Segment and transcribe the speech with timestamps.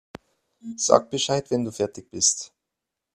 [0.77, 2.51] Sag Bescheid, wenn du fertig bist.